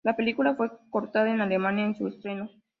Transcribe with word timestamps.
La 0.03 0.15
película 0.15 0.55
fue 0.55 0.71
cortada 0.89 1.29
en 1.29 1.41
Alemania 1.41 1.85
en 1.85 1.95
su 1.95 2.07
estreno. 2.07 2.49